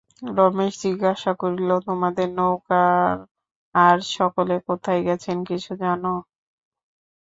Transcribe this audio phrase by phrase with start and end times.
[0.31, 3.15] রমেশ জিজ্ঞাসা করিল, তোমাদের নৌকার
[3.75, 6.03] আর-সকলে কোথায় গেছেন, কিছু জান?